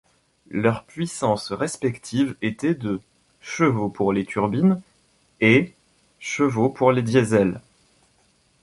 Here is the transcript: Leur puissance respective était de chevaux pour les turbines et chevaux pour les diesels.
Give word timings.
Leur 0.49 0.83
puissance 0.85 1.51
respective 1.51 2.33
était 2.41 2.73
de 2.73 2.99
chevaux 3.39 3.87
pour 3.89 4.13
les 4.13 4.25
turbines 4.25 4.81
et 5.41 5.75
chevaux 6.19 6.69
pour 6.69 6.91
les 6.91 7.03
diesels. 7.03 7.61